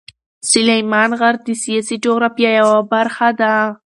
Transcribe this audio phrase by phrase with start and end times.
[0.51, 3.53] سلیمان غر د سیاسي جغرافیه یوه برخه ده.